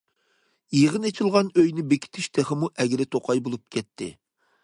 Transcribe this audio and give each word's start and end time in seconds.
يىغىن 0.75 1.03
ئېچىلغان 1.09 1.51
ئۆينى 1.63 1.85
بېكىتىش 1.91 2.29
تېخىمۇ 2.39 2.71
ئەگرى- 2.85 3.09
توقاي 3.17 3.45
بولۇپ 3.49 3.65
كەتتى. 3.77 4.09